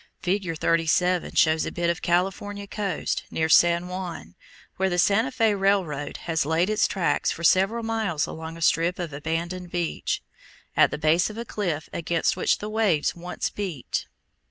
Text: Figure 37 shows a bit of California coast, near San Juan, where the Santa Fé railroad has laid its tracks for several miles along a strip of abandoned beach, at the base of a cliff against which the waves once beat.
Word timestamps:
Figure 0.19 0.55
37 0.55 1.35
shows 1.35 1.63
a 1.67 1.71
bit 1.71 1.91
of 1.91 2.01
California 2.01 2.65
coast, 2.65 3.23
near 3.29 3.47
San 3.47 3.87
Juan, 3.87 4.33
where 4.77 4.89
the 4.89 4.97
Santa 4.97 5.29
Fé 5.29 5.55
railroad 5.59 6.17
has 6.25 6.43
laid 6.43 6.71
its 6.71 6.87
tracks 6.87 7.29
for 7.29 7.43
several 7.43 7.83
miles 7.83 8.25
along 8.25 8.57
a 8.57 8.63
strip 8.63 8.97
of 8.97 9.13
abandoned 9.13 9.69
beach, 9.69 10.23
at 10.75 10.89
the 10.89 10.97
base 10.97 11.29
of 11.29 11.37
a 11.37 11.45
cliff 11.45 11.87
against 11.93 12.35
which 12.35 12.57
the 12.57 12.67
waves 12.67 13.13
once 13.15 13.51
beat. 13.51 14.07